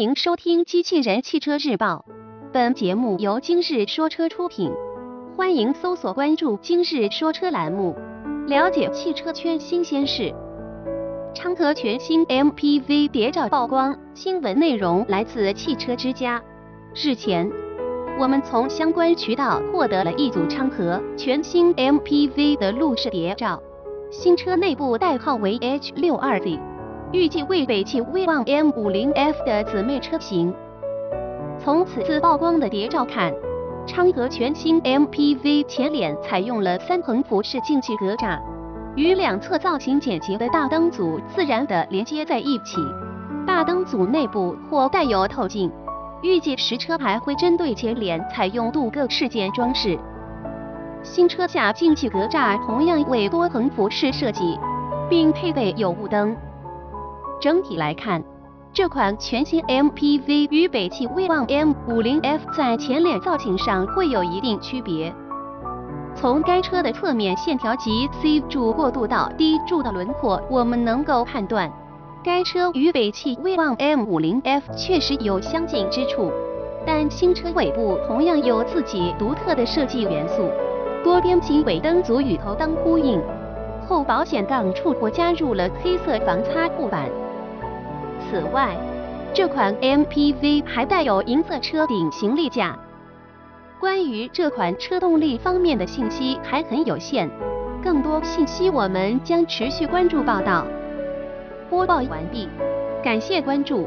[0.00, 2.06] 欢迎收听《机器人汽车日报》，
[2.54, 4.72] 本节目由今日说车出品。
[5.36, 7.94] 欢迎搜索关注“今日说车”栏目，
[8.46, 10.34] 了解汽车圈新鲜事。
[11.34, 16.42] 昌河全新 MPV 谍照曝光，新闻内容来自汽车之家。
[16.94, 17.52] 日前，
[18.18, 23.62] 我们从相关渠道获得了一组昌河全新 MPV 的路试谍照，
[24.10, 26.58] 新车内部代号为 H62Z。
[27.12, 30.54] 预计为北汽威旺 M50F 的姊妹车型。
[31.58, 33.32] 从此次曝光的谍照看，
[33.84, 38.38] 昌河全新 MPV 前脸采用了三横幅式进气格栅，
[38.94, 42.76] 与两侧造型简洁的大灯组自然的连接在一起。
[43.44, 45.68] 大灯组内部或带有透镜，
[46.22, 49.98] 预计实车还会针对前脸采用镀铬饰件装饰。
[51.02, 54.56] 新车下进气格栅同样为多横幅式设计，
[55.08, 56.36] 并配备有雾灯。
[57.40, 58.22] 整体来看，
[58.70, 65.10] 这款全新 MPV 与北汽威旺 M50F 在前脸造型上会有一定区别。
[66.14, 71.72] 从该车的侧面线条及 C 柱过渡到 D 柱的轮廓，我们能够判断，
[72.22, 76.30] 该车与北汽威旺 M50F 确实有相近之处。
[76.84, 80.50] 但新车尾部同样有自己独特的设计元素，
[81.02, 83.18] 多边形尾灯组与头灯呼应，
[83.88, 87.08] 后保险杠处或加入了黑色防擦护板。
[88.30, 88.76] 此外，
[89.34, 92.78] 这款 MPV 还带有银色车顶行李架。
[93.80, 97.28] 关于这款车动力方面的信息还很有限，
[97.82, 100.64] 更多信息我们将持续关注报道。
[101.68, 102.48] 播报完毕，
[103.02, 103.78] 感谢关注。